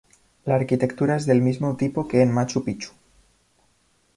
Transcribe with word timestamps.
La 0.45 0.55
arquitectura 0.55 1.15
es 1.15 1.27
del 1.27 1.43
mismo 1.43 1.75
tipo 1.77 2.07
que 2.07 2.23
en 2.23 2.31
Machu 2.33 2.63
Picchu. 2.63 2.89